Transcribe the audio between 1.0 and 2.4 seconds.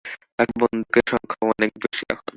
সংখ্যাও অনেক বেশী এখন।